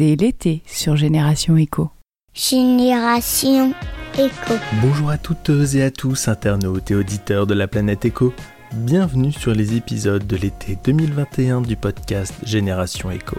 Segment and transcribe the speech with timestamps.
[0.00, 1.90] C'est l'été sur Génération Echo.
[2.32, 3.74] Génération
[4.14, 4.54] Echo.
[4.80, 8.32] Bonjour à toutes et à tous, internautes et auditeurs de la planète Echo.
[8.72, 13.36] Bienvenue sur les épisodes de l'été 2021 du podcast Génération Echo.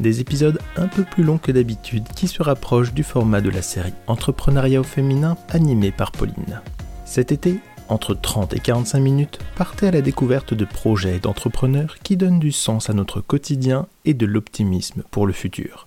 [0.00, 3.62] Des épisodes un peu plus longs que d'habitude qui se rapprochent du format de la
[3.62, 6.62] série Entrepreneuriat au féminin animée par Pauline.
[7.04, 12.16] Cet été, entre 30 et 45 minutes, partez à la découverte de projets d'entrepreneurs qui
[12.16, 15.86] donnent du sens à notre quotidien et de l'optimisme pour le futur.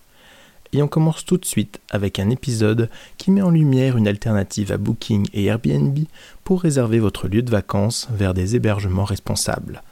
[0.76, 4.74] Et on commence tout de suite avec un épisode qui met en lumière une alternative
[4.74, 5.98] à Booking et Airbnb
[6.44, 9.84] pour réserver votre lieu de vacances vers des hébergements responsables.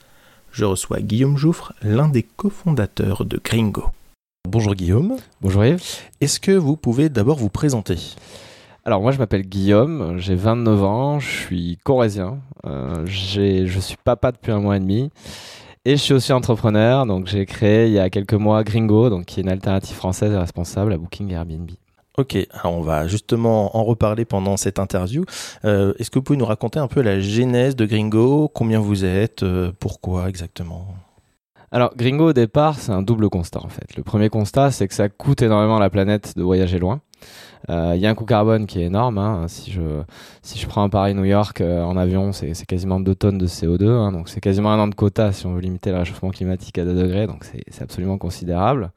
[0.51, 3.85] Je reçois Guillaume Jouffre, l'un des cofondateurs de Gringo.
[4.45, 5.15] Bonjour Guillaume.
[5.39, 5.81] Bonjour Yves.
[6.19, 7.97] Est-ce que vous pouvez d'abord vous présenter?
[8.83, 14.33] Alors moi je m'appelle Guillaume, j'ai 29 ans, je suis corésien, euh, je suis papa
[14.33, 15.11] depuis un mois et demi
[15.85, 17.05] et je suis aussi entrepreneur.
[17.05, 20.31] Donc j'ai créé il y a quelques mois Gringo, donc qui est une alternative française
[20.31, 21.71] et responsable à Booking et Airbnb.
[22.15, 25.25] Ok, alors on va justement en reparler pendant cette interview.
[25.65, 29.03] Euh, est-ce que vous pouvez nous raconter un peu la genèse de Gringo Combien vous
[29.03, 30.93] êtes euh, Pourquoi exactement?
[31.71, 33.97] Alors, Gringo, au départ, c'est un double constat, en fait.
[33.97, 37.01] Le premier constat, c'est que ça coûte énormément à la planète de voyager loin.
[37.69, 39.17] Il euh, y a un coût carbone qui est énorme.
[39.17, 39.45] Hein.
[39.47, 39.81] Si, je,
[40.41, 43.87] si je prends un Paris-New York euh, en avion, c'est quasiment 2 tonnes de CO2.
[43.87, 44.11] Hein.
[44.11, 46.85] donc c'est quasiment un an de quota si on veut limiter le réchauffement climatique à
[46.85, 47.25] 2 degrés.
[47.25, 48.91] Donc c'est absolument considérable.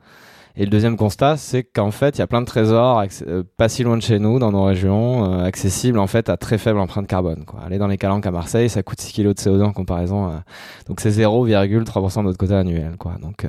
[0.58, 3.68] Et le deuxième constat, c'est qu'en fait, il y a plein de trésors euh, pas
[3.68, 7.06] si loin de chez nous, dans nos régions, accessibles en fait à très faible empreinte
[7.06, 7.44] carbone.
[7.44, 7.60] Quoi.
[7.64, 10.26] Aller dans les calanques à Marseille, ça coûte 6 kg de CO2 en comparaison.
[10.26, 10.42] À...
[10.88, 12.96] Donc c'est 0,3% de notre quota annuel.
[12.98, 13.16] Quoi.
[13.20, 13.46] Donc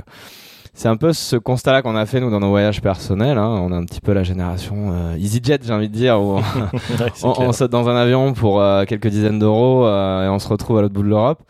[0.78, 3.40] c'est un peu ce constat-là qu'on a fait nous dans nos voyages personnels.
[3.40, 3.50] Hein.
[3.64, 6.40] On a un petit peu la génération euh, EasyJet, j'ai envie de dire, où
[7.24, 10.78] on, saute dans un avion pour euh, quelques dizaines d'euros euh, et on se retrouve
[10.78, 11.42] à l'autre bout de l'Europe.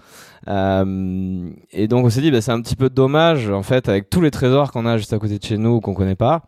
[0.47, 4.21] et donc on s'est dit, bah, c'est un petit peu dommage, en fait, avec tous
[4.21, 6.43] les trésors qu'on a juste à côté de chez nous qu'on connaît pas,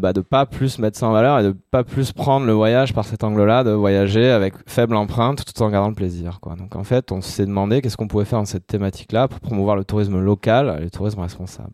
[0.00, 2.94] bah, de pas plus mettre ça en valeur et de pas plus prendre le voyage
[2.94, 6.40] par cet angle-là, de voyager avec faible empreinte tout en gardant le plaisir.
[6.40, 6.56] Quoi.
[6.56, 9.76] Donc en fait, on s'est demandé qu'est-ce qu'on pouvait faire dans cette thématique-là pour promouvoir
[9.76, 11.70] le tourisme local et le tourisme responsable.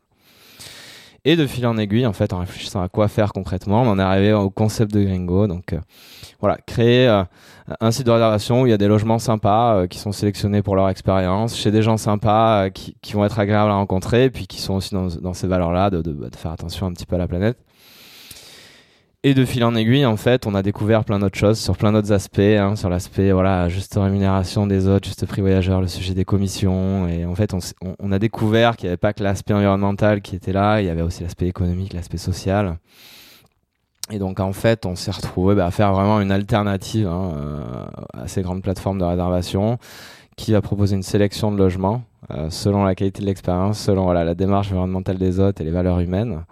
[1.29, 3.99] Et de fil en aiguille, en fait, en réfléchissant à quoi faire concrètement, on en
[3.99, 5.47] est arrivé au concept de Gringo.
[5.47, 5.79] Donc, euh,
[6.41, 7.23] voilà, créer euh,
[7.81, 10.63] un site de réservation où il y a des logements sympas euh, qui sont sélectionnés
[10.63, 14.47] pour leur expérience, chez des gens sympas qui, vont être agréables à rencontrer, et puis
[14.47, 17.29] qui sont aussi dans, ces valeurs-là de, de, faire attention un petit peu à la
[17.29, 17.59] planète.
[19.25, 21.91] Et de fil en aiguille, en fait, on a découvert plein d'autres choses sur plein
[21.91, 26.15] d'autres aspects, hein, sur l'aspect voilà juste rémunération des autres, juste prix voyageur, le sujet
[26.15, 27.09] des commissions.
[27.09, 27.53] Et en fait,
[27.99, 30.89] on, a découvert qu'il n'y avait pas que l'aspect environnemental qui était là, il y
[30.89, 32.79] avait aussi l'aspect économique, l'aspect social.
[34.13, 37.87] Et donc en fait, on s'est retrouvé bah, à faire vraiment une alternative hein, euh,
[38.15, 39.79] à ces grandes plateformes de réservation
[40.37, 44.23] qui va proposer une sélection de logements euh, selon la qualité de l'expérience, selon voilà,
[44.23, 46.45] la démarche environnementale des hôtes et les valeurs humaines.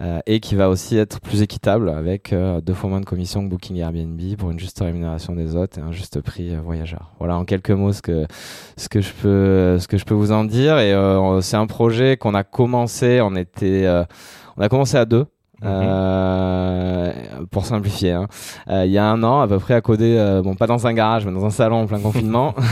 [0.00, 3.44] Euh, et qui va aussi être plus équitable avec euh, deux fois moins de commissions
[3.44, 6.58] que Booking et Airbnb pour une juste rémunération des hôtes et un juste prix euh,
[6.60, 7.12] voyageur.
[7.20, 8.26] Voilà en quelques mots ce que
[8.76, 10.92] ce que je peux ce que je peux vous en dire et
[11.42, 13.86] c'est un projet qu'on a commencé on était
[14.56, 15.26] on a commencé à deux
[15.62, 17.12] euh,
[17.52, 18.26] pour simplifier, hein.
[18.66, 21.24] il y a un an à peu près à coder, bon pas dans un garage
[21.24, 22.54] mais dans un salon en plein confinement.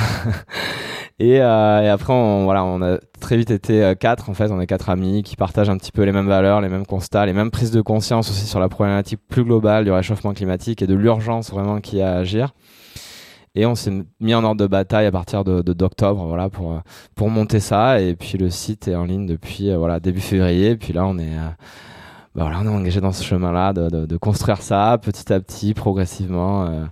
[1.23, 2.51] Et, euh, et, après, on,
[2.83, 4.29] a très vite été euh, quatre.
[4.29, 6.69] En fait, on est quatre amis qui partagent un petit peu les mêmes valeurs, les
[6.69, 10.35] mêmes constats, les mêmes prises de conscience aussi sur la problématique plus globale du réchauffement
[10.35, 12.55] climatique et de l'urgence vraiment qui a à agir.
[13.55, 16.81] Et on s'est mis en ordre de bataille à partir de d'octobre, voilà, pour
[17.15, 18.01] pour monter ça.
[18.01, 20.71] Et puis le site est en ligne depuis euh, voilà début février.
[20.71, 21.37] Et puis là, on est
[22.35, 26.65] bah voilà, on est engagé dans ce chemin-là de, construire ça petit à petit, progressivement.
[26.67, 26.85] Euh,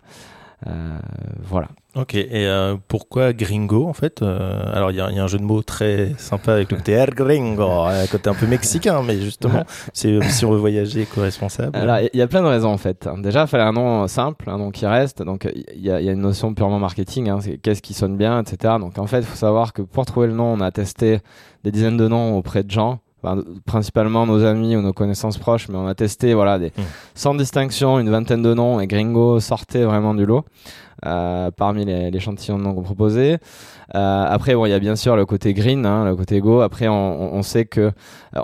[0.67, 0.99] euh,
[1.43, 1.69] voilà.
[1.97, 5.45] Ok, et euh, pourquoi gringo en fait euh, Alors il y, a un jeu de
[5.45, 9.65] mots très sympa avec le côté air gringo, un côté un peu mexicain, mais justement,
[9.93, 11.77] c'est si on veut voyager éco-responsable.
[11.77, 13.09] Alors il y a plein de raisons en fait.
[13.19, 15.23] Déjà, il fallait un nom simple, un nom qui reste.
[15.23, 18.41] Donc il y a, y a, une notion purement marketing, hein, qu'est-ce qui sonne bien,
[18.41, 18.75] etc.
[18.79, 21.19] Donc en fait, il faut savoir que pour trouver le nom, on a testé
[21.65, 23.01] des dizaines de noms auprès de gens
[23.67, 26.83] principalement nos amis ou nos connaissances proches, mais on a testé voilà des mmh.
[27.15, 30.45] sans distinction une vingtaine de noms et Gringo sortait vraiment du lot
[31.07, 33.39] euh, parmi les, l'échantillon de noms qu'on proposait.
[33.95, 36.61] Euh, après bon il y a bien sûr le côté green, hein, le côté go.
[36.61, 37.91] Après on, on sait que euh,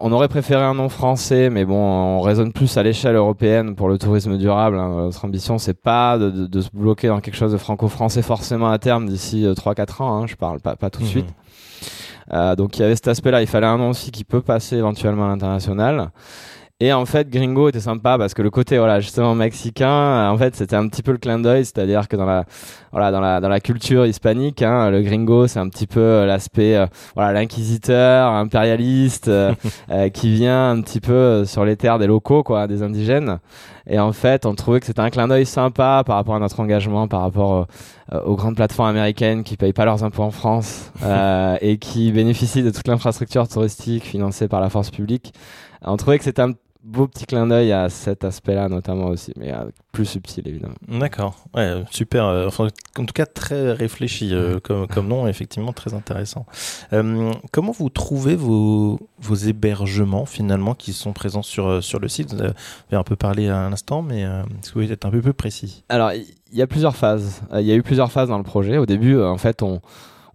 [0.00, 3.88] on aurait préféré un nom français, mais bon on raisonne plus à l'échelle européenne pour
[3.88, 4.78] le tourisme durable.
[4.78, 4.96] Hein.
[4.96, 8.70] Notre ambition c'est pas de, de, de, se bloquer dans quelque chose de franco-français forcément
[8.70, 10.22] à terme d'ici 3-4 euh, ans.
[10.22, 11.08] Hein, je parle pas pas tout de mmh.
[11.08, 11.34] suite.
[12.32, 14.76] Euh, donc il y avait cet aspect-là, il fallait un nom aussi qui peut passer
[14.76, 16.10] éventuellement à l'international.
[16.78, 20.36] Et en fait, Gringo était sympa parce que le côté, voilà, justement mexicain, euh, en
[20.36, 22.44] fait, c'était un petit peu le clin d'œil, c'est-à-dire que dans la,
[22.92, 26.26] voilà, dans la, dans la culture hispanique, hein, le Gringo, c'est un petit peu euh,
[26.26, 29.30] l'aspect, euh, voilà, l'inquisiteur, impérialiste,
[30.12, 33.38] qui vient un petit peu sur les terres des locaux, quoi, des indigènes.
[33.86, 36.60] Et en fait, on trouvait que c'était un clin d'œil sympa par rapport à notre
[36.60, 37.66] engagement, par rapport
[38.12, 40.92] aux grandes plateformes américaines qui payent pas leurs impôts en France
[41.62, 45.32] et qui bénéficient de toute l'infrastructure touristique financée par la force publique.
[45.82, 46.52] On trouvait que c'était un
[46.86, 50.76] beau petit clin d'œil à cet aspect-là notamment aussi, mais euh, plus subtil évidemment.
[50.88, 52.24] D'accord, ouais, super.
[52.24, 56.46] Euh, enfin, en tout cas, très réfléchi euh, comme, comme nom, effectivement très intéressant.
[57.50, 62.32] comment vous trouvez vos, vos hébergements finalement qui sont présents sur, sur le site?
[62.32, 62.54] Vous avez
[62.92, 65.84] un peu parlé à l'instant, mais est-ce que vous pouvez être un peu plus précis?
[65.88, 67.42] Alors, il y, a plusieurs phases.
[67.54, 68.78] Il y a eu plusieurs phases dans le projet.
[68.78, 69.80] Au début, en fait, on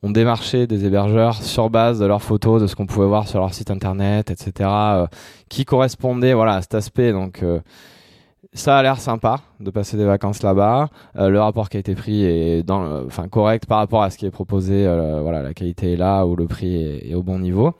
[0.03, 3.39] on démarchait des hébergeurs sur base de leurs photos, de ce qu'on pouvait voir sur
[3.39, 5.07] leur site internet, etc., euh,
[5.47, 7.11] qui correspondaient voilà, à cet aspect.
[7.11, 7.59] Donc, euh,
[8.53, 10.89] ça a l'air sympa de passer des vacances là-bas.
[11.17, 14.17] Euh, le rapport qui a été pris est dans, enfin, correct par rapport à ce
[14.17, 14.83] qui est proposé.
[15.21, 17.75] voilà, la qualité est là ou le prix est, au bon niveau.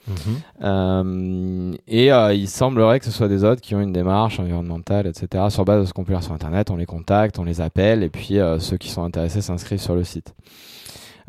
[0.62, 1.76] Mhm.
[1.88, 5.46] et il semblerait que ce soit des autres qui ont une démarche environnementale, etc.
[5.50, 8.04] Sur base de ce qu'on peut lire sur Internet, on les contacte, on les appelle,
[8.04, 10.36] et puis ceux qui sont intéressés s'inscrivent sur le site.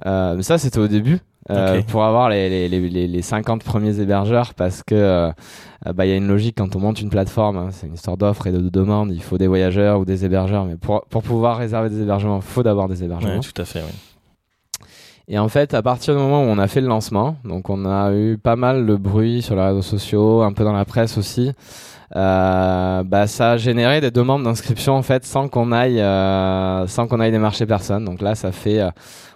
[0.06, 1.18] Euh, mais ça, c'était au début.
[1.50, 5.32] Euh, pour avoir les, les, les, les, 50 premiers hébergeurs parce que euh,
[5.92, 8.16] bah, il y a une logique quand on monte une plateforme, hein, c'est une histoire
[8.16, 11.56] d'offre et de, demande, il faut des voyageurs ou des hébergeurs, mais pour, pour pouvoir
[11.56, 13.40] réserver des hébergements, il faut d'abord des hébergements.
[13.40, 13.92] tout à fait, oui.
[15.28, 17.86] Et en fait, à partir du moment où on a fait le lancement, donc on
[17.86, 21.16] a eu pas mal de bruit sur les réseaux sociaux, un peu dans la presse
[21.16, 21.52] aussi, euh,
[22.14, 27.20] bah, ça a généré des demandes d'inscription en fait sans qu'on aille, euh, sans qu'on
[27.20, 28.04] aille démarcher personne.
[28.04, 28.82] Donc là, ça fait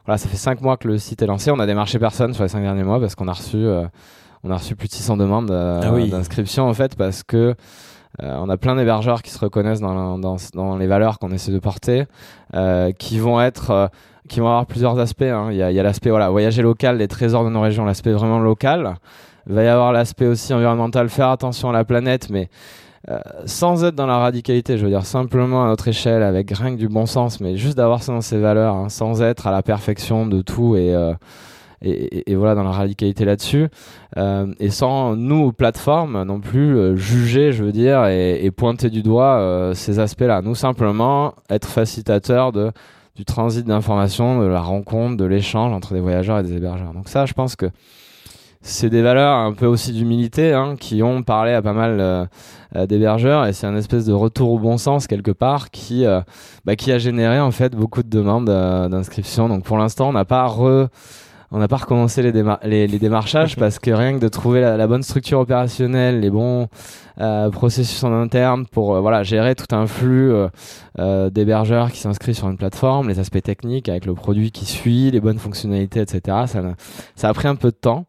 [0.06, 1.50] voilà, ça fait cinq mois que le site est lancé.
[1.50, 3.84] On a démarché personne sur les cinq derniers mois parce qu'on a reçu, euh,
[4.44, 7.54] on a reçu plus de 600 demandes euh, ah d'inscription en fait parce que
[8.22, 11.50] euh, on a plein d'hébergeurs qui se reconnaissent dans, dans, dans les valeurs qu'on essaie
[11.50, 12.06] de porter,
[12.98, 13.90] qui vont être,
[14.28, 15.22] qui vont avoir plusieurs aspects.
[15.22, 15.48] Hein.
[15.50, 18.12] Il y a, y a l'aspect voilà, voyager local, les trésors de nos régions, l'aspect
[18.12, 18.94] vraiment local.
[19.48, 22.48] Il va y avoir l'aspect aussi environnemental, faire attention à la planète, mais
[23.08, 26.72] euh, sans être dans la radicalité, je veux dire simplement à notre échelle, avec rien
[26.72, 29.52] que du bon sens, mais juste d'avoir ça dans ses valeurs, hein, sans être à
[29.52, 31.14] la perfection de tout et, euh,
[31.82, 33.68] et, et, voilà dans la radicalité là-dessus,
[34.16, 39.70] euh, et sans nous plateformes non plus juger, je veux dire, et, pointer du doigt
[39.74, 40.42] ces aspects-là.
[40.42, 42.72] Nous simplement être facilitateurs de
[43.16, 46.92] du transit d'informations, de la rencontre, de l'échange entre des voyageurs et des hébergeurs.
[46.92, 47.66] Donc ça, je pense que
[48.66, 52.26] c'est des valeurs un peu aussi d'humilité hein, qui ont parlé à pas mal euh,
[52.74, 56.20] euh, d'hébergeurs et c'est un espèce de retour au bon sens quelque part qui euh,
[56.64, 60.24] bah, qui a généré en fait beaucoup de demandes d'inscription donc pour l'instant on n'a
[60.24, 60.88] pas re
[61.50, 65.02] on n'a pas recommencé les, les, démarchages parce que rien que de trouver la, bonne
[65.02, 66.68] structure opérationnelle, les bons
[67.52, 70.32] processus en interne pour voilà gérer tout un flux
[70.98, 75.20] d'hébergeurs qui s'inscrivent sur une plateforme, les aspects techniques avec le produit qui suit, les
[75.20, 76.20] bonnes fonctionnalités, etc.
[76.46, 76.62] Ça,
[77.14, 78.06] ça a pris un peu de temps.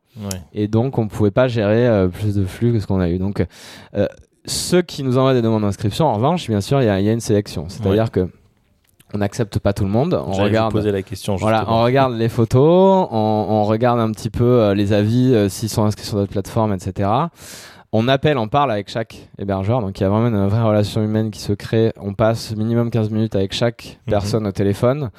[0.54, 3.10] Et donc, on ne pouvait pas gérer euh, plus de flux que ce qu'on a
[3.10, 3.20] eu.
[3.20, 3.46] Donc,
[3.96, 4.08] euh,
[4.46, 7.20] ceux qui nous envoient des demandes d'inscription, en revanche, bien sûr, il y, a une
[7.20, 7.66] sélection.
[7.68, 8.30] C'est-à-dire que
[9.14, 10.22] on n'accepte pas tout le monde.
[10.26, 10.72] On regarde.
[10.72, 11.36] Poser la question.
[11.36, 15.84] Voilà, on regarde les photos, on, regarde un petit peu euh, les avis s'ils sont
[15.84, 17.10] inscrits sur notre plateforme, etc.
[17.94, 21.02] On appelle, on parle avec chaque hébergeur, donc il y a vraiment une vraie relation
[21.02, 21.94] humaine qui se crée.
[22.00, 24.12] On passe minimum 15 minutes avec chaque mhm.
[24.12, 25.10] personne au téléphone.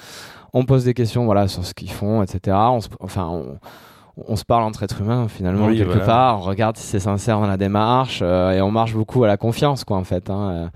[0.52, 2.56] On pose des questions, voilà, sur ce qu'ils font, etc.
[2.56, 3.58] On enfin, on,
[4.26, 6.38] on se parle entre êtres humains finalement quelque part.
[6.38, 9.37] On regarde si c'est sincère dans la démarche euh, et on marche beaucoup à la
[9.37, 10.31] confiance quoi en fait.
[10.31, 10.69] Hein, euh.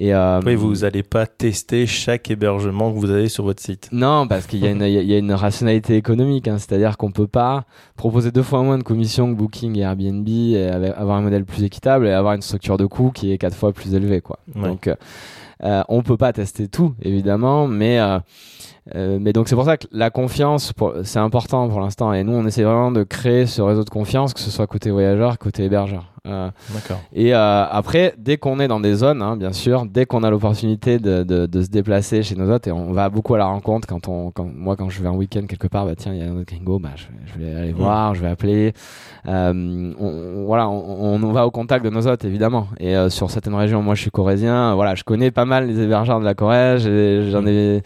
[0.00, 3.88] Et euh, oui, vous n'allez pas tester chaque hébergement que vous avez sur votre site.
[3.90, 7.64] Non, parce qu'il y, y, a une rationalité économique, hein, c'est-à-dire qu'on peut pas
[7.96, 11.64] proposer deux fois moins de commissions que Booking et Airbnb, et avoir un modèle plus
[11.64, 14.38] équitable et avoir une structure de coût qui est quatre fois plus élevée, quoi.
[14.54, 14.88] Donc,
[15.64, 18.20] euh, on peut pas tester tout, évidemment, mais euh,
[18.94, 20.72] mais donc c'est pour ça que la confiance,
[21.04, 22.12] c'est important pour l'instant.
[22.12, 24.90] Et nous, on essaie vraiment de créer ce réseau de confiance, que ce soit côté
[24.90, 26.04] voyageur, côté hébergeur.
[26.26, 27.00] Euh, D'accord.
[27.12, 30.30] Et euh, après, dès qu'on est dans des zones, hein, bien sûr, dès qu'on a
[30.30, 33.46] l'opportunité de, de, de, se déplacer chez nos hôtes, et on va beaucoup à la
[33.46, 36.20] rencontre quand on, quand, moi, quand je vais un week-end quelque part, bah tiens, il
[36.20, 38.72] y a un autre gringo, bah je, vais aller voir, je vais appeler.
[39.26, 42.68] Euh, on, voilà, on, on, va au contact de nos hôtes, évidemment.
[42.78, 44.74] Et euh, sur certaines régions, moi, je suis corésien.
[44.74, 46.78] Voilà, je connais pas mal les hébergeurs de la Corée.
[47.30, 47.82] J'en ai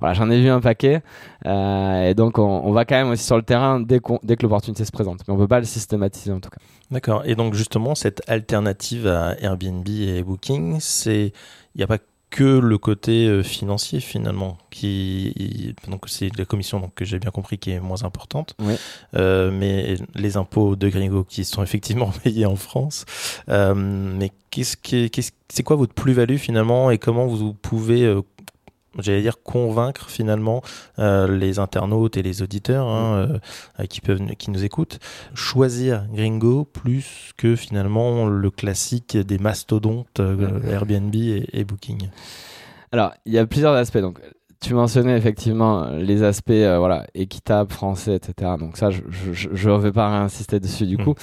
[0.00, 1.02] voilà, j'en ai vu un paquet.
[1.46, 4.84] Euh, et donc, on, va quand même aussi sur le terrain dès, dès que l'opportunité
[4.84, 5.20] se présente.
[5.26, 6.60] Mais on peut pas le systématiser en tout cas.
[6.90, 7.22] D'accord.
[7.24, 11.32] Et donc, justement, cette alternative à Airbnb et Booking, c'est.
[11.74, 11.98] Il n'y a pas
[12.30, 17.30] que le côté euh, financier finalement qui donc c'est la commission donc que j'ai bien
[17.30, 18.74] compris qui est moins importante Oui.
[19.16, 23.06] Euh, mais les impôts de Gringo qui sont effectivement payés en France
[23.48, 25.10] Euh, mais qu'est-ce qui
[25.48, 28.14] c'est quoi votre plus-value finalement et comment vous pouvez
[28.98, 30.62] j'allais dire convaincre finalement
[30.98, 33.40] euh, les internautes et les auditeurs hein,
[33.78, 34.98] euh, qui peuvent qui nous écoutent
[35.34, 42.08] choisir Gringo plus que finalement le classique des mastodontes euh, Airbnb et, et Booking
[42.92, 43.98] Alors, il y a plusieurs aspects.
[43.98, 44.20] Donc,
[44.60, 48.52] tu mentionnais effectivement les aspects euh, voilà équitables, français, etc.
[48.58, 51.04] Donc ça, je je, je vais pas réinsister dessus du Mm.
[51.04, 51.14] coup.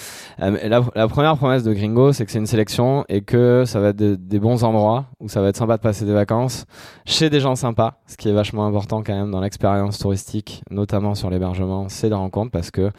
[0.42, 3.80] Euh, la, la première promesse de Gringo, c'est que c'est une sélection et que ça
[3.82, 6.65] va être de- des bons endroits où ça va être sympa de passer des vacances
[7.06, 11.13] chez des gens sympas, ce qui est vachement important quand même dans l'expérience touristique, notamment
[11.13, 12.92] sur l'hébergement, c'est des rencontres parce que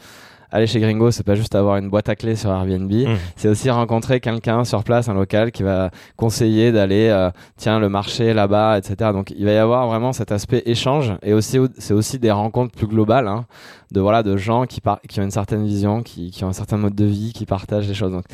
[0.51, 3.15] aller chez Gringo, c'est pas juste avoir une boîte à clés sur Airbnb, Mm.
[3.35, 7.89] c'est aussi rencontrer quelqu'un sur place, un local qui va conseiller d'aller, euh, tiens, le
[7.89, 9.11] marché là-bas, etc.
[9.13, 12.73] Donc il va y avoir vraiment cet aspect échange et aussi c'est aussi des rencontres
[12.75, 13.45] plus globales, hein,
[13.91, 16.77] de voilà, de gens qui qui ont une certaine vision, qui, qui ont un certain
[16.77, 18.11] mode de vie, qui partagent des choses.
[18.11, 18.25] Donc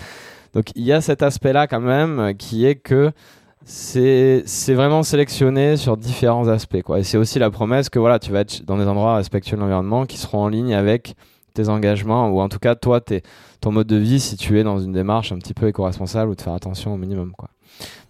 [0.53, 3.12] donc il y a cet aspect-là quand même qui est que
[3.65, 8.20] c'est c'est vraiment sélectionné sur différents aspects quoi et c'est aussi la promesse que voilà
[8.20, 11.15] tu vas être dans des endroits respectueux de l'environnement qui seront en ligne avec
[11.53, 13.22] tes engagements ou en tout cas toi t'es
[13.62, 16.36] ton mode de vie si tu es dans une démarche un petit peu éco-responsable ou
[16.36, 17.50] de faire attention au minimum quoi.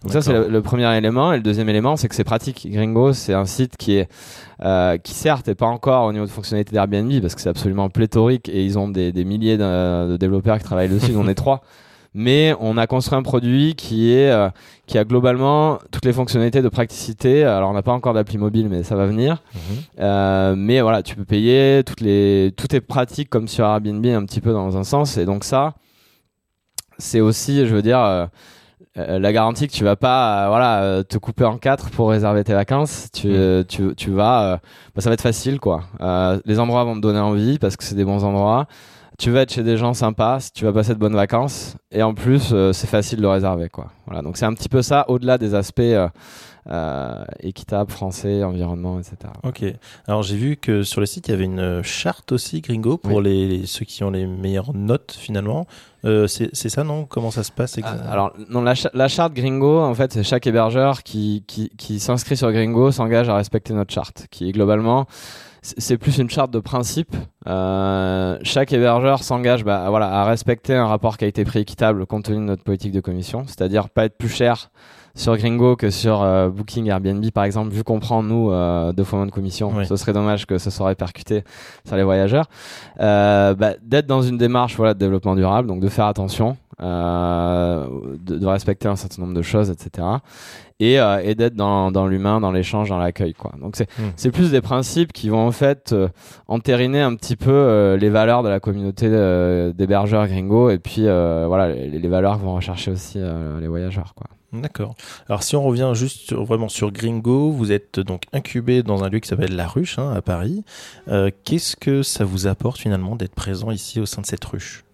[0.02, 1.32] Donc ça c'est le, premier élément.
[1.32, 2.66] Et le deuxième élément c'est que c'est pratique.
[2.70, 4.08] Gringo c'est un site qui est
[4.62, 7.88] euh, qui certes est pas encore au niveau de fonctionnalité d'Airbnb parce que c'est absolument
[7.88, 11.34] pléthorique et ils ont des, des milliers de, de développeurs qui travaillent dessus, on est
[11.34, 11.62] trois.
[12.14, 14.48] Mais on a construit un produit qui est euh,
[14.86, 17.42] qui a globalement toutes les fonctionnalités de praticité.
[17.44, 19.42] Alors on n'a pas encore d'appli mobile, mais ça va venir.
[19.54, 19.60] Mhm.
[20.00, 24.24] Euh, mais voilà, tu peux payer toutes les tout est pratique comme sur Airbnb un
[24.26, 25.16] petit peu dans un sens.
[25.16, 25.74] Et donc ça,
[26.98, 27.98] c'est aussi, je veux dire.
[28.00, 28.26] euh,
[28.96, 32.10] euh, la garantie que tu vas pas euh, voilà euh, te couper en quatre pour
[32.10, 33.34] réserver tes vacances tu
[33.66, 34.60] tu, tu vas
[34.94, 35.82] bah, ça va être facile quoi
[36.44, 38.68] les endroits vont te donner envie parce que c'est des bons endroits
[39.18, 42.14] tu vas être chez des gens sympas tu vas passer de bonnes vacances et en
[42.14, 43.90] plus euh, c'est facile de réserver quoi.
[44.06, 46.08] Voilà donc c'est un petit peu ça au-delà des aspects euh,
[46.70, 49.64] euh, équitable français environnement etc Ok.
[50.06, 52.96] Alors j'ai vu que sur le site il y avait une euh, charte aussi Gringo
[52.96, 55.66] pour les, les- ceux qui ont les meilleures notes finalement.
[56.06, 57.04] Euh, c'est c'est ça non?
[57.06, 60.12] Comment ça se passe exactement Ah, alors non la, cha- la charte Gringo en fait
[60.12, 64.48] c'est chaque hébergeur qui qui, qui s'inscrit sur Gringo s'engage à respecter notre charte qui
[64.48, 65.06] est globalement
[65.62, 67.16] c'est c'est plus une charte de principe.
[67.46, 72.42] Euh, chaque hébergeur s'engage bah, voilà, à respecter un rapport qualité-prix équitable compte tenu de
[72.42, 74.70] notre politique de commission, c'est-à-dire pas être plus cher
[75.14, 79.04] sur Gringo que sur euh, Booking Airbnb par exemple, vu qu'on prend nous euh, deux
[79.04, 79.86] fois moins de commission, Oui.
[79.86, 81.44] ce serait dommage que ce soit répercuté
[81.86, 82.46] sur les voyageurs.
[83.00, 87.86] Euh, bah, d'être dans une démarche voilà, de développement durable, donc de faire attention, euh,
[88.20, 90.06] de, de respecter un certain nombre de choses, etc.
[90.80, 93.32] Et, euh, et d'être dans, dans l'humain, dans l'échange, dans l'accueil.
[93.34, 93.52] quoi.
[93.60, 94.02] Donc c'est Mm.
[94.16, 96.08] c'est plus des principes qui vont en fait euh,
[96.48, 101.06] entériner un petit peu euh, les valeurs de la communauté euh, d'hébergeurs gringo et puis
[101.06, 104.14] euh, voilà les, les valeurs que vont rechercher aussi euh, les voyageurs.
[104.16, 104.26] Quoi.
[104.54, 104.94] D'accord.
[105.28, 109.08] Alors si on revient juste sur- vraiment sur Gringo, vous êtes donc incubé dans un
[109.08, 110.64] lieu qui s'appelle La Ruche hein, à Paris.
[111.08, 114.84] Euh, Qu'est-ce que ça vous apporte finalement d'être présent ici au sein de cette ruche?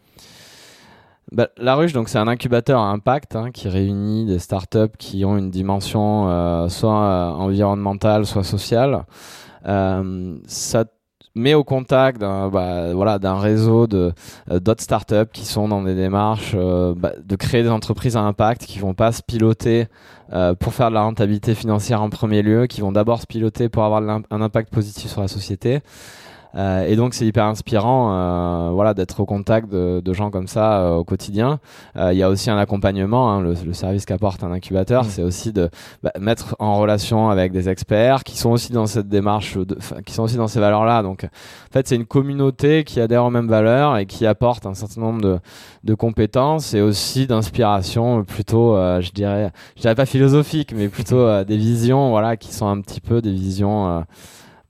[1.33, 5.25] Bah, la ruche, donc c'est un incubateur à impact hein, qui réunit des startups qui
[5.25, 9.05] ont une dimension euh, soit environnementale, soit sociale.
[9.67, 10.85] Euh, ça
[11.35, 14.13] met au contact d'un bah, voilà réseau euh,
[14.61, 18.65] d'autres startups qui sont dans des démarches euh, bah, de créer des entreprises à impact
[18.67, 19.87] qui vont pas se piloter
[20.33, 23.69] euh, pour faire de la rentabilité financière en premier lieu, qui vont d'abord se piloter
[23.69, 25.81] pour avoir un impact positif sur la société.
[26.57, 30.49] Euh, et donc c'est hyper inspirant, euh, voilà, d'être au contact de, de gens comme
[30.49, 31.61] ça euh, au quotidien.
[31.97, 35.09] Euh, Il y a aussi un accompagnement, hein, le, le service qu'apporte un incubateur, Mm.
[35.09, 35.71] c'est aussi de
[36.03, 40.13] bah, mettre en relation avec des experts qui sont aussi dans cette démarche, de, qui
[40.13, 41.03] sont aussi dans ces valeurs-là.
[41.03, 44.75] Donc en fait c'est une communauté qui adhère aux mêmes valeurs et qui apporte un
[44.75, 45.39] certain nombre de,
[45.85, 51.19] de compétences et aussi d'inspiration, plutôt, euh, je dirais, je dirais pas philosophique, mais plutôt
[51.21, 54.05] euh, des visions, voilà, qui sont un petit peu des visions.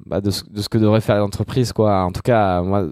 [0.07, 2.87] Bah, de, ce, de ce que devrait faire l'entreprise quoi en tout cas moi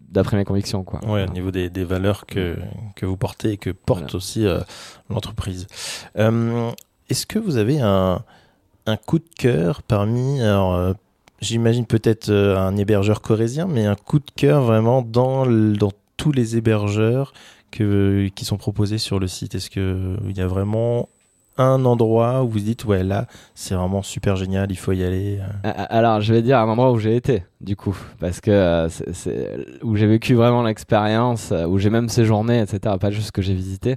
[0.00, 2.56] d'après mes convictions quoi Ouais, au niveau des, des valeurs que,
[2.96, 4.16] que vous portez et que porte Voilà.
[4.16, 4.60] aussi euh,
[5.08, 5.66] l'entreprise.
[6.16, 8.22] Est-ce que vous avez un,
[8.86, 10.92] un coup de cœur parmi, alors, euh,
[11.40, 16.32] j'imagine peut-être euh, un hébergeur corésien, mais un coup de cœur vraiment dans, dans tous
[16.32, 17.32] les hébergeurs
[17.70, 19.54] que, qui sont proposés sur le site?
[19.54, 21.08] Est-ce qu'il y a vraiment
[21.60, 25.38] un endroit où vous dites ouais là c'est vraiment super génial, il faut y aller.
[25.64, 28.88] euh Alors je vais dire un endroit où j'ai été du coup parce que euh,
[28.88, 32.96] c'est où j'ai vécu vraiment l'expérience, où j'ai même séjourné etc.
[32.98, 33.96] Pas juste ce que j'ai visité.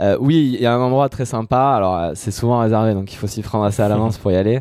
[0.00, 1.74] Euh, oui, il y a un endroit très sympa.
[1.76, 4.60] Alors c'est souvent réservé donc il faut s'y prendre assez à l'avance pour y aller.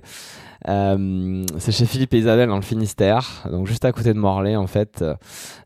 [0.68, 4.56] Euh, c'est chez Philippe et Isabelle dans le Finistère, donc juste à côté de Morlaix
[4.56, 5.04] en fait.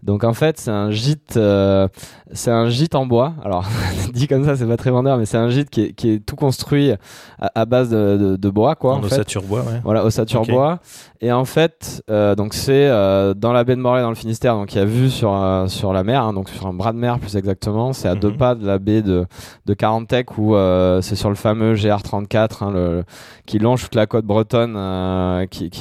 [0.04, 1.88] Donc en fait c'est un gîte, euh,
[2.34, 3.34] c'est un gîte en bois.
[3.44, 3.66] Alors
[4.14, 6.20] dit comme ça c'est pas très vendeur, mais c'est un gîte qui est, qui est,
[6.26, 6.92] tout construit
[7.40, 8.96] à, à base de, de, de, bois quoi.
[8.96, 9.80] En, en ossature bois, ouais.
[9.84, 10.52] Voilà ossature okay.
[10.52, 10.80] bois.
[11.22, 14.56] Et en fait euh, donc c'est euh, dans la baie de Morlaix dans le Finistère,
[14.56, 16.94] donc il y a vue sur euh, sur la mer, hein, donc sur un bras
[16.94, 17.94] de mer plus exactement.
[17.94, 18.22] C'est à mm -hmm.
[18.22, 19.26] deux pas de la baie de
[19.66, 23.04] de Carantec où euh, c'est sur le fameux GR34 hein, le,
[23.46, 24.76] qui longe toute la côte bretonne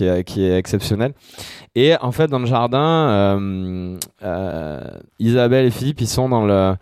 [0.05, 1.15] est, qui est exceptionnel.
[1.77, 4.81] Et en fait, dans le jardin, euh, euh,
[5.21, 6.75] Isabelle et Philippe, ils sont dans le.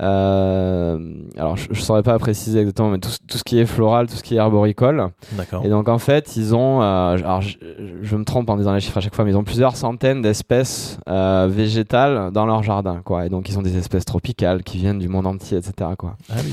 [0.00, 4.16] alors, je, je saurais pas préciser exactement, mais tout, tout, ce qui est floral, tout
[4.16, 5.10] ce qui est arboricole.
[5.32, 5.64] D'accord.
[5.64, 6.80] Et donc, en fait, ils ont.
[6.80, 7.56] alors, je,
[8.02, 10.22] je, me trompe en disant les chiffres à chaque fois, mais ils ont plusieurs centaines
[10.22, 13.26] d'espèces végétales dans leur jardin, quoi.
[13.26, 16.16] Et donc, ils ont des espèces tropicales qui viennent du monde entier, etc., quoi.
[16.28, 16.52] Ah oui.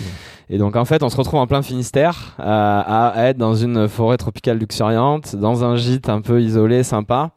[0.49, 3.53] Et donc en fait, on se retrouve en plein Finistère euh, à, à, être dans
[3.53, 7.31] une forêt tropicale luxuriante, dans un gîte un peu isolé, sympa.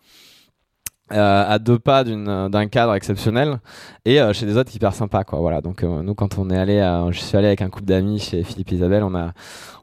[1.12, 3.58] Euh, à deux pas d'un cadre exceptionnel.
[4.04, 5.38] Et euh, chez des autres hyper sympas quoi.
[5.40, 5.60] Voilà.
[5.60, 8.42] Donc euh, nous quand on est allé je suis allé avec un couple d'amis chez
[8.42, 9.32] Philippe et Isabelle on a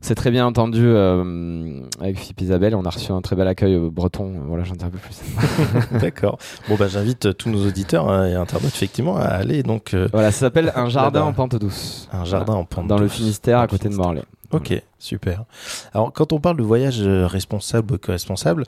[0.02, 2.76] on s'est très bien entendu euh, avec Philippe et Isabelle.
[2.76, 4.34] On a reçu un très bel accueil breton.
[4.48, 5.20] Voilà j'en dis un peu plus.
[6.00, 6.38] D'accord.
[6.68, 10.40] Bon bah j'invite tous nos auditeurs hein, et internautes effectivement à aller donc voilà ça
[10.40, 12.10] s'appelle un jardin en pente douce.
[12.12, 13.04] Un jardin voilà, en pente dans douce.
[13.04, 15.46] Le Finistère à côté de Morlaix ok super
[15.94, 18.66] alors quand on parle de voyage responsable ou co-responsable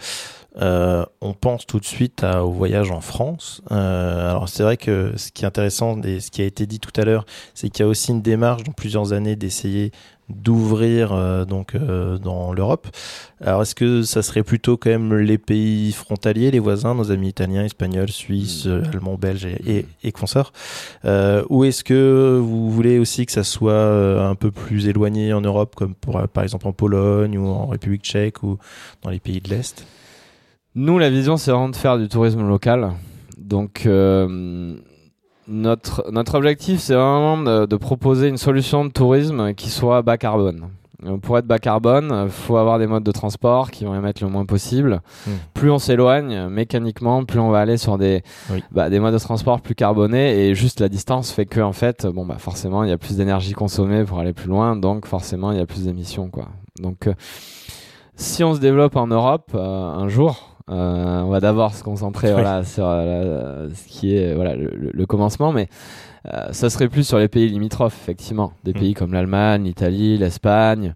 [0.57, 3.61] euh, on pense tout de suite à, au voyage en France.
[3.71, 6.79] Euh, alors c'est vrai que ce qui est intéressant et ce qui a été dit
[6.79, 9.91] tout à l'heure, c'est qu'il y a aussi une démarche dans plusieurs années d'essayer
[10.35, 12.88] d'ouvrir euh, donc euh, dans l'Europe.
[13.43, 17.29] Alors est-ce que ça serait plutôt quand même les pays frontaliers, les voisins, nos amis
[17.29, 18.83] italiens, espagnols, suisses, mmh.
[18.93, 20.53] allemands, belges et, et, et consorts,
[21.05, 25.41] euh, ou est-ce que vous voulez aussi que ça soit un peu plus éloigné en
[25.41, 28.57] Europe, comme pour, par exemple en Pologne ou en République Tchèque ou
[29.01, 29.85] dans les pays de l'Est?
[30.73, 32.91] Nous, la vision, c'est vraiment de faire du tourisme local.
[33.38, 33.85] Donc,
[35.48, 40.17] notre, notre objectif, c'est vraiment de, de, proposer une solution de tourisme qui soit bas
[40.17, 40.69] carbone.
[41.24, 44.29] Pour être bas carbone, il faut avoir des modes de transport qui vont émettre le
[44.29, 45.01] moins possible.
[45.25, 45.31] Mmh.
[45.55, 48.21] Plus on s'éloigne mécaniquement, plus on va aller sur des,
[48.51, 48.63] oui.
[48.71, 52.05] bah, des modes de transport plus carbonés et juste la distance fait que en fait,
[52.05, 55.51] bon bah forcément, il y a plus d'énergie consommée pour aller plus loin, donc forcément,
[55.51, 56.50] il y a plus d'émissions quoi.
[56.79, 57.15] Donc euh,
[58.15, 62.27] si on se développe en Europe euh, un jour, euh, on va d'abord se concentrer
[62.27, 62.34] oui.
[62.34, 65.67] voilà, sur euh, ce qui est voilà, le, le commencement, mais
[66.31, 68.53] euh, ça serait plus sur les pays limitrophes, effectivement.
[68.63, 68.79] Des mmh.
[68.79, 70.95] pays comme l'Allemagne, l'Italie, l'Espagne.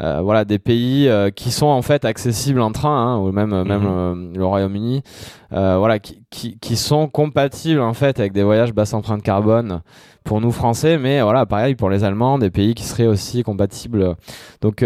[0.00, 4.32] Euh, voilà, des pays qui sont en fait accessibles en train, hein, ou même, même
[4.34, 5.02] le Royaume-Uni.
[5.50, 9.82] voilà, qui, qui, qui, sont compatibles en fait avec des voyages basse empreinte carbone
[10.24, 14.16] pour nous Français, mais voilà, pareil pour les Allemands, des pays qui seraient aussi compatibles.
[14.62, 14.84] Donc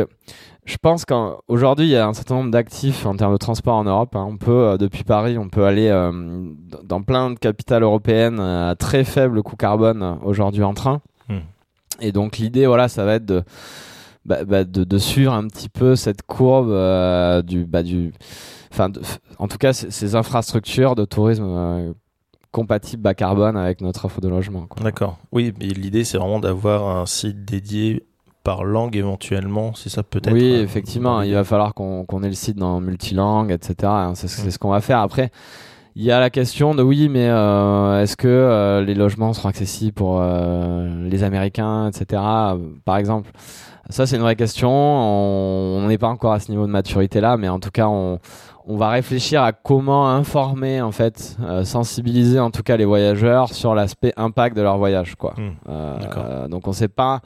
[0.69, 3.85] je pense qu'aujourd'hui, il y a un certain nombre d'actifs en termes de transport en
[3.85, 4.15] Europe.
[4.15, 4.27] Hein.
[4.29, 6.13] On peut, euh, depuis Paris, on peut aller euh,
[6.85, 11.01] dans plein de capitales européennes à très faible coût carbone aujourd'hui en train.
[11.29, 11.39] Mmh.
[12.01, 13.43] Et donc l'idée, voilà, ça va être de,
[14.27, 18.13] bah, bah, de, de, suivre un petit peu cette courbe euh, du, bah, du,
[18.71, 18.91] enfin,
[19.39, 21.93] en tout cas, ces infrastructures de tourisme euh,
[22.53, 24.69] compatibles bas carbone avec notre offre de logement.
[24.83, 25.17] D'accord.
[25.33, 28.05] Oui, mais l'idée, c'est vraiment d'avoir un site dédié
[28.49, 30.33] par langue éventuellement, si ça peut être.
[30.33, 33.93] Oui, euh, effectivement, il va falloir qu'on qu ait le site dans multilangue, etc.
[34.15, 34.51] C'est mmh.
[34.51, 35.01] ce qu'on va faire.
[35.01, 35.31] Après,
[35.97, 39.51] il y a la question de oui, mais euh, est-ce que euh, les logements seront
[39.51, 42.23] accessibles pour les Américains, etc.
[42.87, 43.33] Par exemple,
[43.91, 44.71] ça c'est une vraie question.
[44.71, 48.19] On n'est pas encore à ce niveau de maturité là, mais en tout cas, on,
[48.67, 53.53] on va réfléchir à comment informer en fait, euh, sensibiliser en tout cas les voyageurs
[53.53, 55.35] sur l'aspect impact de leur voyage, quoi.
[55.37, 56.49] Mmh.
[56.49, 57.21] donc on sait pas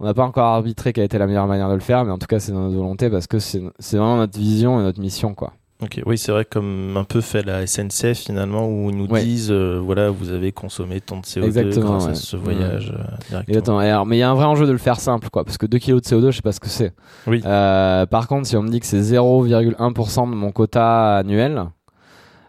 [0.00, 2.18] on n'a pas encore arbitré quelle était la meilleure manière de le faire, mais en
[2.18, 3.60] tout cas, c'est dans notre volonté parce que c'est
[3.92, 5.52] vraiment notre vision et notre mission, quoi.
[5.82, 9.22] Ok, oui, c'est vrai comme un peu fait la SNCF finalement où ils nous ouais.
[9.22, 12.10] disent euh, voilà vous avez consommé tant de CO2 Exactement, grâce ouais.
[12.12, 12.94] à ce voyage
[13.32, 13.82] euh, Exactement.
[13.82, 15.58] Et alors, mais il y a un vrai enjeu de le faire simple quoi parce
[15.58, 16.94] que 2 kg de CO2 je sais pas ce que c'est.
[17.26, 17.42] Oui.
[17.44, 21.66] Euh, par contre si on me dit que c'est 0,1% de mon quota annuel,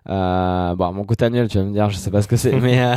[0.10, 2.52] euh, bon, mon quota annuel, tu vas me dire, je sais pas ce que c'est,
[2.62, 2.96] mais euh,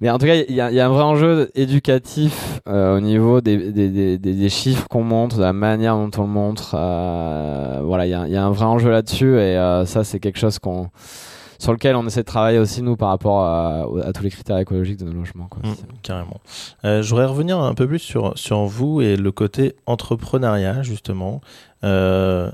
[0.00, 3.00] mais en tout cas, il y a, y a, un vrai enjeu éducatif euh, au
[3.00, 6.74] niveau des, des, des, des chiffres qu'on montre, de la manière dont on le montre.
[6.76, 9.56] Euh, voilà, il y a, y a, un vrai enjeu là-dessus, et
[9.86, 10.90] ça, c'est quelque chose qu'on
[11.62, 14.58] sur lequel on essaie de travailler aussi nous par rapport à, à tous les critères
[14.58, 15.46] écologiques de nos logements.
[15.46, 15.62] Quoi.
[15.62, 16.40] Mmh, carrément.
[16.84, 21.40] Euh, je voudrais revenir un peu plus sur, sur vous et le côté entrepreneuriat, justement.
[21.84, 22.50] Euh,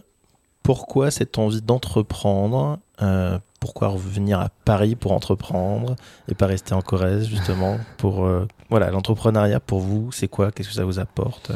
[0.62, 5.96] pourquoi cette envie d'entreprendre euh, Pourquoi revenir à Paris pour entreprendre
[6.28, 10.52] et pas rester en Corrèze, justement pour, euh, Voilà, l'entrepreneuriat pour vous, c'est quoi?
[10.52, 11.52] Qu'est-ce que ça vous apporte?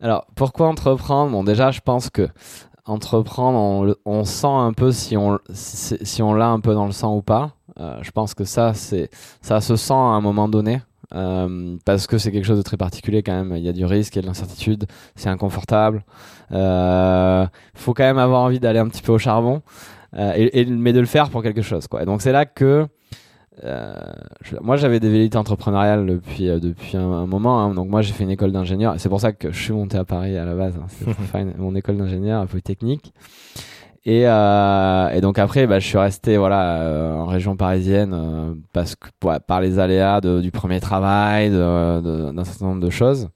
[0.00, 1.32] Alors, pourquoi entreprendre?
[1.32, 2.28] Bon, déjà, je pense que
[2.84, 6.86] entreprendre, on, on sent un peu si on, si, si on l'a un peu dans
[6.86, 7.52] le sang ou pas.
[7.80, 10.80] Euh, je pense que ça, c'est, ça se sent à un moment donné.
[11.14, 13.56] Euh, parce que c'est quelque chose de très particulier quand même.
[13.56, 16.04] Il y a du risque, il y a de l'incertitude, c'est inconfortable.
[16.50, 19.62] Il euh, faut quand même avoir envie d'aller un petit peu au charbon,
[20.16, 21.86] et, et, mais de le faire pour quelque chose.
[21.88, 22.02] Quoi.
[22.02, 22.86] Et donc c'est là que
[23.64, 23.94] euh,
[24.42, 27.60] je, moi j'avais des velléités entrepreneuriales depuis euh, depuis un, un moment.
[27.60, 27.74] Hein.
[27.74, 28.94] Donc moi j'ai fait une école d'ingénieur.
[28.98, 30.74] C'est pour ça que je suis monté à Paris à la base.
[30.76, 30.86] Hein.
[30.88, 33.12] C'est mon école d'ingénieur à Polytechnique.
[34.04, 38.54] Et, euh, et, donc après, bah, je suis resté voilà euh, en région parisienne euh,
[38.72, 43.28] parce que ouais, par les aléas de, du premier travail, d'un certain nombre de choses.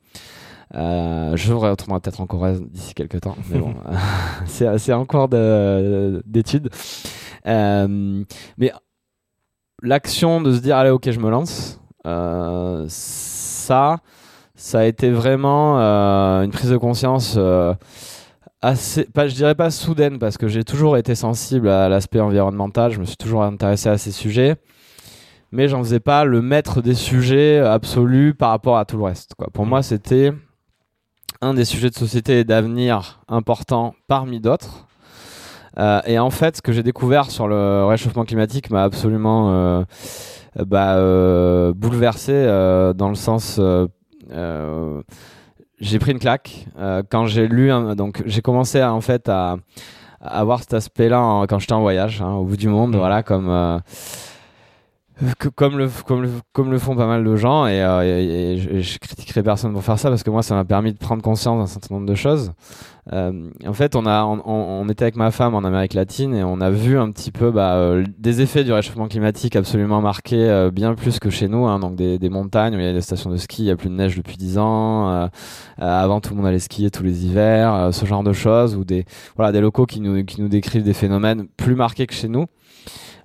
[0.74, 3.74] Euh, je retournerai peut-être en Corrèze d'ici quelques temps, mais bon,
[4.46, 6.70] c'est en cours d'études.
[7.44, 8.72] mais
[9.82, 13.96] l'action de se dire allez ok je me lance, ça,
[14.54, 17.36] ça a été vraiment une prise de conscience
[18.62, 22.92] assez, pas, je dirais pas soudaine parce que j'ai toujours été sensible à l'aspect environnemental,
[22.92, 24.56] je me suis toujours intéressé à ces sujets,
[25.52, 29.34] mais j'en faisais pas le maître des sujets absolus par rapport à tout le reste.
[29.34, 29.48] Quoi.
[29.52, 30.32] Pour moi, c'était
[31.42, 34.86] un des sujets de société d'avenir important parmi d'autres.
[35.78, 39.84] Euh, et en fait, ce que j'ai découvert sur le réchauffement climatique m'a absolument euh,
[40.66, 45.02] bah, euh, bouleversé euh, dans le sens euh,
[45.80, 47.70] j'ai pris une claque euh, quand j'ai lu.
[47.72, 49.56] Un, donc j'ai commencé à, en fait à,
[50.20, 52.98] à avoir cet aspect-là quand j'étais en voyage hein, au bout du monde, mmh.
[52.98, 53.80] voilà, comme
[55.22, 58.58] euh, comme le, comme, le, comme le font pas mal de gens et, euh, et,
[58.58, 61.22] je, je, critiquerai personne pour faire ça parce que moi ça m'a permis de prendre
[61.22, 62.52] conscience d'un certain nombre de choses.
[63.12, 66.44] Euh, en fait, on, a, on, on, était avec ma femme en Amérique latine et
[66.44, 70.48] on a vu un petit peu bah, euh, des effets du réchauffement climatique absolument marqués
[70.48, 71.66] euh, bien plus que chez nous.
[71.66, 73.70] Hein, donc des, des, montagnes où il y a des stations de ski, il n'y
[73.72, 75.10] a plus de neige depuis 10 ans.
[75.10, 75.26] Euh,
[75.78, 79.04] avant, tout le monde allait skier tous les hivers, ce genre de choses ou des,
[79.36, 82.46] voilà, des locaux qui nous, qui nous décrivent des phénomènes plus marqués que chez nous.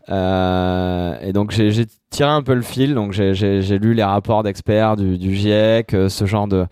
[0.09, 4.95] Euh, et donc j'ai tiré un peu le fil, donc j'ai lu les rapports d'experts
[4.95, 6.65] du, du, GIEC, euh, ce genre de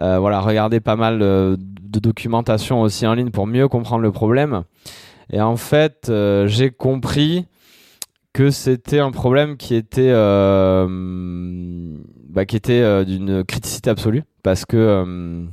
[0.00, 1.18] euh, voilà, regarder pas mal
[1.90, 4.64] de, documentation aussi en ligne pour mieux comprendre le problème.
[5.30, 7.46] Et en fait, euh, j'ai compris
[8.32, 10.86] que c'était un problème qui était euh,
[12.28, 15.46] bah, qui était d'une criticité absolue parce que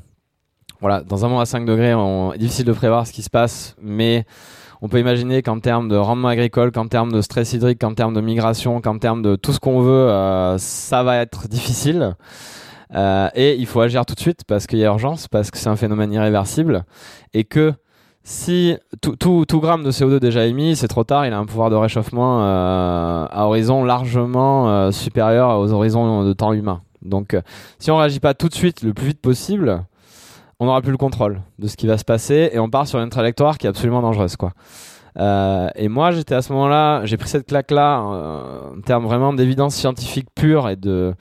[0.82, 3.76] voilà, dans un monde à 5 degrés, on, difficile de prévoir ce qui se passe,
[3.82, 4.26] mais
[4.82, 8.14] on peut imaginer qu'en termes de rendement agricole, qu'en termes de stress hydrique, qu'en termes
[8.14, 12.16] de migration, qu'en termes de tout ce qu'on veut, euh, ça va être difficile.
[12.94, 15.58] Euh, et il faut agir tout de suite parce qu'il y a urgence, parce que
[15.58, 16.86] c'est un phénomène irréversible
[17.34, 17.74] et que
[18.24, 21.76] si tout, gramme de CO2 déjà émis, c'est trop tard, il a un pouvoir de
[21.76, 26.82] réchauffement euh, à horizon largement euh, supérieur aux horizons de temps humain.
[27.04, 27.38] Donc
[27.78, 29.84] si on réagit pas tout de suite, le plus vite possible,
[30.60, 33.00] on n'aura plus le contrôle de ce qui va se passer et on part sur
[33.00, 34.54] une trajectoire qui est absolument dangereuse quoi.
[35.76, 39.34] Et moi j'étais à ce moment-là, j'ai pris cette claque là euh, en termes vraiment
[39.34, 41.14] d'évidence scientifique pure et de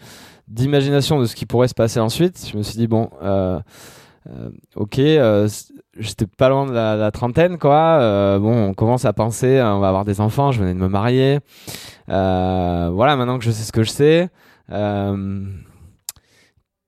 [0.48, 2.48] d'imagination de ce qui pourrait se passer ensuite.
[2.50, 3.58] Je me suis dit bon, euh,
[4.28, 5.48] euh ok, euh,
[5.98, 8.38] j'étais pas loin de la, trentaine quoi.
[8.38, 10.52] Bon, on commence à penser, on va avoir des enfants.
[10.52, 11.40] Je venais de me marier.
[12.08, 14.30] voilà, maintenant que je sais ce que je sais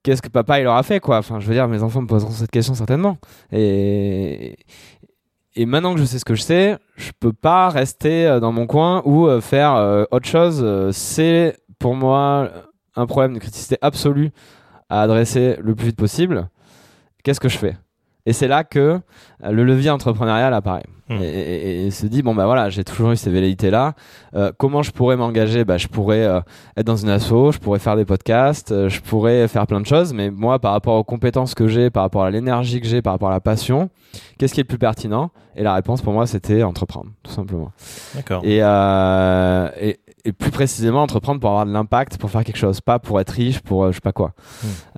[0.02, 1.18] qu'est-ce que papa il aura fait quoi?
[1.18, 3.18] Enfin, je veux dire, mes enfants me poseront cette question certainement.
[3.50, 4.56] Et
[5.56, 8.66] et maintenant que je sais ce que je sais, je peux pas rester dans mon
[8.66, 10.64] coin ou faire autre chose.
[10.92, 12.50] C'est pour moi
[12.96, 14.30] un problème de criticité absolue
[14.88, 16.48] à adresser le plus vite possible.
[17.22, 17.76] Qu'est-ce que je fais?
[18.26, 19.00] Et c'est là que
[19.40, 20.84] le levier entrepreneurial apparaît.
[21.08, 21.22] Mmh.
[21.22, 23.92] Et, et, et, se dit bon bah voilà j'ai toujours eu ces velléités là
[24.34, 25.64] euh, comment je pourrais m'engager?
[25.64, 26.40] Bah je pourrais euh,
[26.76, 29.86] être dans une asso je pourrais faire des podcasts euh, je pourrais faire plein de
[29.86, 30.12] choses.
[30.12, 33.12] Mais moi par rapport aux compétences que j'ai par rapport à l'énergie que j'ai par
[33.12, 33.88] rapport à la passion
[34.36, 35.30] qu'est-ce qui est le plus pertinent?
[35.54, 37.70] Et la réponse pour moi c'était entreprendre tout simplement.
[38.16, 38.42] D'accord.
[38.44, 42.80] Et, euh, et et plus précisément entreprendre pour avoir de l'impact pour faire quelque chose
[42.80, 44.32] pas pour être riche pour je sais pas quoi.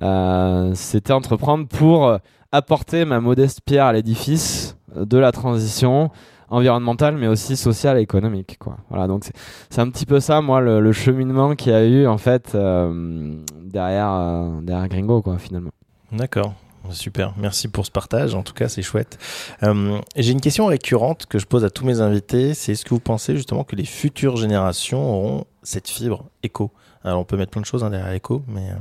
[0.01, 0.73] Mmh.
[0.73, 2.17] c'était entreprendre pour
[2.51, 6.09] apporter ma modeste pierre à l'édifice de la transition
[6.49, 8.77] environnementale mais aussi sociale et économique quoi.
[8.89, 9.29] Voilà donc
[9.69, 12.55] c'est un petit peu ça moi le, le cheminement qu'il y a eu en fait
[12.55, 15.71] euh, derrière euh, derrière Gringo quoi finalement.
[16.11, 16.53] D'accord
[16.91, 18.35] Super, merci pour ce partage.
[18.35, 19.17] En tout cas, c'est chouette.
[19.63, 22.53] Euh, J'ai une question récurrente que je pose à tous mes invités.
[22.53, 26.71] C'est est-ce que vous pensez justement que les futures générations auront cette fibre éco?
[27.03, 28.69] Alors, on peut mettre plein de choses hein, derrière éco, mais...
[28.69, 28.75] Euh,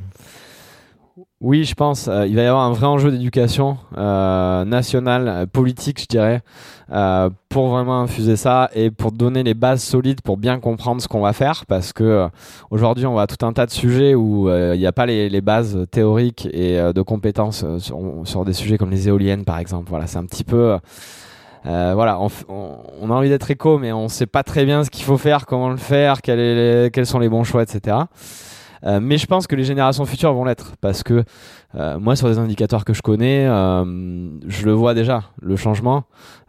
[1.40, 2.08] oui, je pense.
[2.08, 6.42] Euh, il va y avoir un vrai enjeu d'éducation euh, nationale, euh, politique, je dirais,
[6.90, 11.08] euh, pour vraiment infuser ça et pour donner les bases solides pour bien comprendre ce
[11.08, 11.64] qu'on va faire.
[11.66, 12.28] Parce que
[12.70, 15.40] aujourd'hui, on voit tout un tas de sujets où il n'y a pas les, les,
[15.40, 19.88] bases théoriques et de compétences sur, sur, des sujets comme les éoliennes, par exemple.
[19.90, 20.76] Voilà, c'est un petit peu.
[21.64, 22.28] voilà, on,
[23.00, 25.18] on, a envie d'être éco, mais on ne sait pas très bien ce qu'il faut
[25.18, 27.96] faire, comment le faire, quels sont les bons choix, etc.
[28.84, 31.24] Euh, mais je pense que les générations futures vont l'être parce que
[31.74, 33.84] euh, moi, sur des indicateurs que je connais, euh,
[34.46, 36.04] je le vois déjà, le changement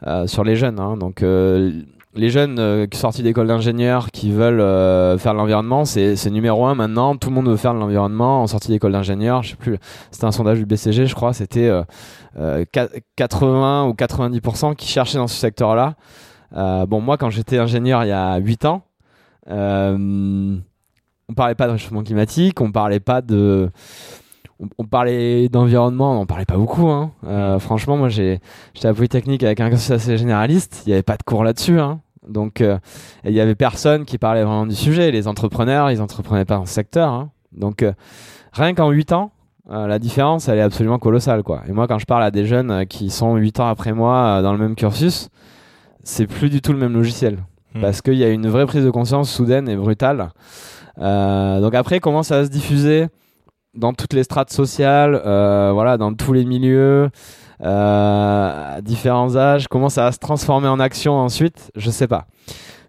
[0.08, 0.80] euh, sur les jeunes.
[0.80, 0.98] Hein.
[0.98, 1.82] Donc, euh,
[2.15, 7.15] les jeunes qui sortis d'école d'ingénieur qui veulent faire l'environnement, c'est numéro un maintenant.
[7.15, 9.44] Tout le monde veut faire de l'environnement en sortie d'école d'ingénieur.
[9.44, 9.78] Je sais plus,
[10.10, 11.34] c'était un sondage du BCG, je crois.
[11.34, 11.72] C'était
[13.15, 15.96] 80 ou 90% qui cherchaient dans ce secteur-là.
[16.52, 18.82] bon, moi, quand j'étais ingénieur il y a 8 ans,
[21.30, 23.70] on parlait pas de réchauffement climatique, on parlait pas de
[24.78, 26.89] on, parlait d'environnement, on parlait pas beaucoup.
[26.89, 27.12] Hein.
[27.26, 28.39] Euh, franchement, moi, j'ai,
[28.74, 30.84] j'étais à Polytechnique avec un cursus assez généraliste.
[30.86, 31.80] Il y avait pas de cours là-dessus.
[31.80, 32.02] Hein.
[32.28, 32.78] Donc, euh,
[33.24, 35.12] il y avait personne qui parlait vraiment du sujet.
[35.12, 37.10] Les entrepreneurs, ils entreprenaient pas dans ce secteur.
[37.10, 37.32] Hein.
[37.54, 37.94] Donc, euh,
[38.52, 39.32] rien qu'en 8 ans,
[39.70, 41.44] la différence, elle est absolument colossale.
[41.44, 41.62] Quoi.
[41.68, 44.52] Et moi, quand je parle à des jeunes qui sont 8 ans après moi dans
[44.52, 45.30] le même cursus,
[46.02, 47.38] c'est plus du tout le même logiciel.
[47.76, 47.82] Hmm.
[47.82, 50.32] Parce qu'il y a une vraie prise de conscience soudaine et brutale.
[51.00, 53.08] Euh, donc après, comment ça va se diffuser
[53.76, 57.10] dans toutes les strates sociales, euh, voilà, dans tous les milieux,
[57.62, 62.26] euh, à différents âges, comment ça va se transformer en action ensuite, je sais pas.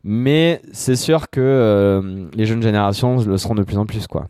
[0.03, 4.29] Mais c'est sûr que euh, les jeunes générations le seront de plus en plus, quoi.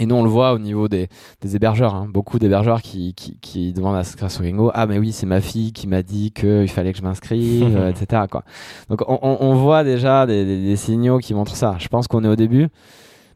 [0.00, 1.08] Et nous, on le voit au niveau des,
[1.40, 1.94] des hébergeurs.
[1.94, 2.08] Hein.
[2.12, 4.72] Beaucoup d'hébergeurs qui, qui, qui, demandent à s'inscrire sur.
[4.74, 8.22] Ah, mais oui, c'est ma fille qui m'a dit qu'il fallait que je m'inscrive, etc.
[8.28, 8.42] Quoi.
[8.88, 11.76] Donc, on, on, voit déjà des, des, des, signaux qui montrent ça.
[11.78, 12.70] Je pense qu'on est au début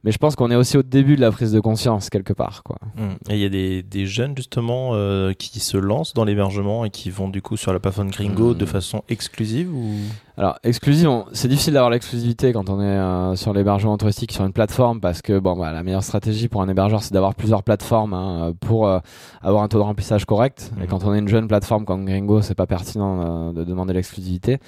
[0.04, 2.62] mais je pense qu'on est aussi au début de la prise de conscience quelque part
[2.62, 2.76] quoi.
[2.96, 3.30] Mmh.
[3.30, 6.90] Et il y a des, des jeunes justement euh, qui se lancent dans l'hébergement et
[6.90, 8.58] qui vont du coup sur la plateforme Gringo mmh.
[8.58, 9.94] de façon exclusive ou?
[10.36, 14.52] Alors exclusive, c'est difficile d'avoir l'exclusivité quand on est euh, sur l'hébergement touristique sur une
[14.52, 18.14] plateforme parce que bon bah, la meilleure stratégie pour un hébergeur c'est d'avoir plusieurs plateformes
[18.14, 19.00] hein, pour euh,
[19.42, 20.70] avoir un taux de remplissage correct.
[20.76, 20.82] Mmh.
[20.82, 23.94] Et quand on est une jeune plateforme comme Gringo, c'est pas pertinent euh, de demander
[23.94, 24.58] l'exclusivité.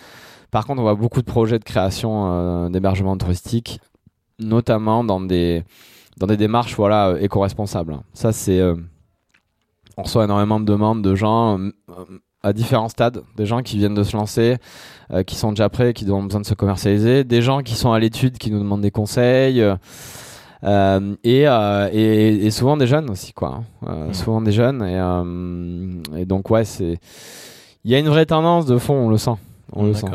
[0.51, 3.81] Par contre, on voit beaucoup de projets de création euh, d'hébergement touristique
[4.41, 5.65] notamment dans des,
[6.17, 7.99] dans des démarches voilà, euh, éco-responsables.
[8.13, 8.61] Ça, c'est.
[8.61, 8.77] Euh,
[9.97, 11.73] on reçoit énormément de demandes de gens euh,
[12.43, 14.57] à différents stades, des gens qui viennent de se lancer,
[15.13, 17.93] euh, qui sont déjà prêts, qui ont besoin de se commercialiser, des gens qui sont
[17.93, 19.63] à l'étude, qui nous demandent des conseils,
[20.63, 23.63] euh, et, euh, et, et, souvent des jeunes aussi, quoi.
[23.87, 24.09] Hein.
[24.09, 24.15] Mmh.
[24.15, 26.99] Souvent des jeunes, et, et donc ouais, c'est,
[27.85, 29.37] il y a une vraie tendance de fond, on le sent.
[29.73, 30.07] On le sent.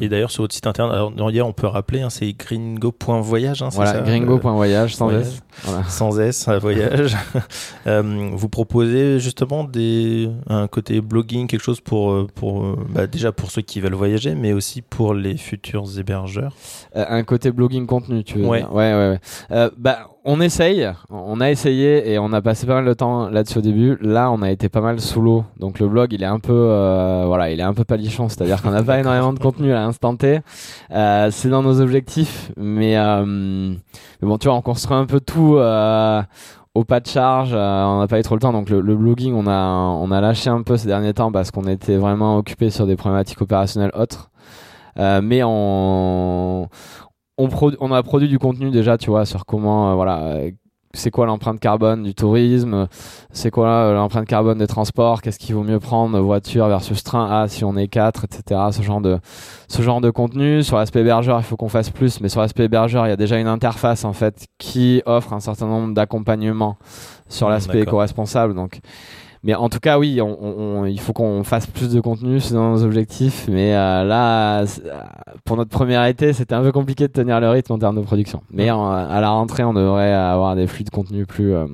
[0.00, 3.62] Et d'ailleurs, sur votre site internet, alors, hier, on peut rappeler, hein, c'est gringo.voyage.
[3.62, 5.42] Hein, voilà, gringo.voyage, sans S.
[5.64, 5.84] Voilà.
[5.84, 7.16] Sans S, voyage.
[7.86, 13.06] euh, vous proposez justement des, un côté blogging, quelque chose pour, euh, pour euh, bah,
[13.06, 16.54] déjà pour ceux qui veulent voyager, mais aussi pour les futurs hébergeurs.
[16.96, 18.60] Euh, un côté blogging contenu, tu veux ouais.
[18.60, 19.20] dire Ouais, ouais, ouais.
[19.50, 23.28] Euh, bah, on essaye, on a essayé et on a passé pas mal de temps
[23.28, 23.96] là-dessus au début.
[24.00, 27.24] Là, on a été pas mal sous l'eau, donc le blog, il est un peu,
[27.26, 30.16] voilà, il est un peu palichon, c'est-à-dire qu'on n'a pas énormément de contenu à l'instant
[30.16, 30.40] T.
[30.90, 35.20] Euh, c'est dans nos objectifs, mais, euh, mais, bon, tu vois, on construit un peu
[35.20, 36.22] tout euh,
[36.74, 37.52] au pas de charge.
[37.52, 40.50] on n'a pas eu trop le temps, donc le, blogging, on a, on a lâché
[40.50, 44.30] un peu ces derniers temps parce qu'on était vraiment occupé sur des problématiques opérationnelles autres.
[44.96, 46.68] mais on
[47.38, 47.48] on,
[47.80, 50.38] on, a produit du contenu déjà, tu vois, sur comment, voilà,
[50.96, 52.88] c'est quoi l'empreinte carbone du tourisme,
[53.30, 57.28] c'est quoi euh, l'empreinte carbone des transports, qu'est-ce qu'il vaut mieux prendre, voiture versus train,
[57.30, 58.60] ah, si on est quatre, etc.
[58.72, 59.18] Ce genre de,
[59.68, 60.62] ce genre de contenu.
[60.62, 63.16] Sur l'aspect hébergeur, il faut qu'on fasse plus, mais sur l'aspect hébergeur, il y a
[63.16, 66.76] déjà une interface, en fait, qui offre un certain nombre d'accompagnements
[67.28, 68.54] sur l'aspect éco-responsable.
[68.54, 68.80] Donc,
[69.46, 72.54] mais en tout cas, oui, on, on, il faut qu'on fasse plus de contenu, c'est
[72.54, 73.46] dans nos objectifs.
[73.48, 74.64] Mais euh, là,
[75.44, 78.02] pour notre première été, c'était un peu compliqué de tenir le rythme en termes de
[78.02, 78.42] production.
[78.50, 81.66] Mais en, à la rentrée, on devrait avoir des flux de contenu plus, euh,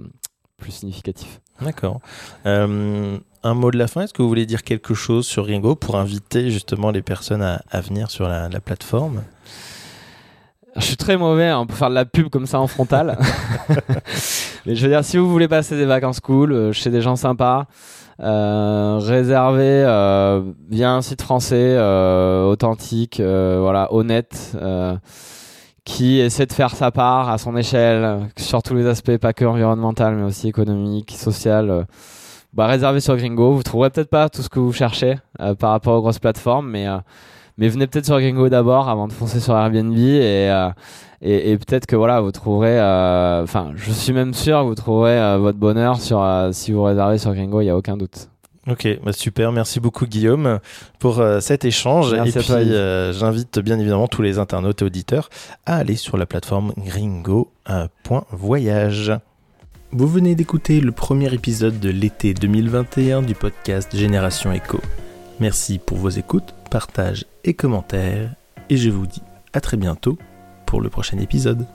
[0.58, 1.40] plus significatifs.
[1.62, 2.00] D'accord.
[2.44, 5.74] Euh, un mot de la fin, est-ce que vous voulez dire quelque chose sur Ringo
[5.74, 9.22] pour inviter justement les personnes à, à venir sur la, la plateforme?
[10.76, 13.18] Je suis très mauvais hein, pour faire de la pub comme ça en frontal.
[14.66, 17.16] Mais je veux dire, si vous voulez passer des vacances cool euh, chez des gens
[17.16, 17.66] sympas,
[18.20, 24.96] euh, réservez euh, via un site français euh, authentique, euh, voilà, honnête, euh,
[25.85, 29.44] qui essaie de faire sa part à son échelle sur tous les aspects, pas que
[29.44, 31.87] environnemental, mais aussi économique, social.
[32.52, 33.52] bah, réservez sur Gringo.
[33.54, 36.70] Vous trouverez peut-être pas tout ce que vous cherchez euh, par rapport aux grosses plateformes,
[36.70, 36.98] mais euh,
[37.62, 40.70] mais venez peut-être sur Gringo d'abord avant de foncer sur Airbnb et euh,
[41.22, 42.81] et, et peut-être que voilà vous trouverez.
[43.40, 47.33] Enfin, je suis même sûr que vous trouverez votre bonheur sur si vous réservez sur
[47.33, 47.61] Gringo.
[47.61, 48.29] Il y a aucun doute.
[48.68, 50.59] Ok, bah super, merci beaucoup Guillaume
[50.98, 52.12] pour cet échange.
[52.12, 52.72] Merci et puis
[53.16, 55.29] j'invite bien évidemment tous les internautes et auditeurs
[55.64, 59.12] à aller sur la plateforme gringo.voyage.
[59.94, 64.81] Vous venez d'écouter le premier épisode de l'été 2021 du podcast Génération Echo.
[65.42, 68.33] Merci pour vos écoutes, partages et commentaires,
[68.70, 70.16] et je vous dis à très bientôt
[70.66, 71.66] pour le prochain épisode.